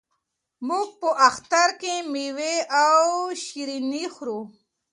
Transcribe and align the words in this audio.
موږ 0.67 0.87
په 0.99 1.09
اختر 1.27 1.69
کې 1.81 1.93
مېوې 2.11 2.55
او 2.85 2.99
شیریني 3.43 4.05
خورو. 4.13 4.39